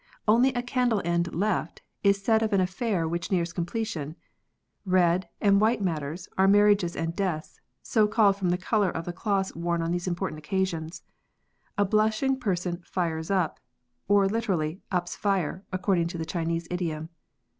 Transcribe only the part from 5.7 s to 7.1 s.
matters are marriages